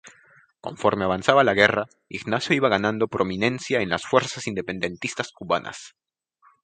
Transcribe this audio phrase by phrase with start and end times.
[0.61, 5.93] Conforme avanzaba la guerra, Ignacio iba ganando prominencia en las fuerzas independentistas cubanas.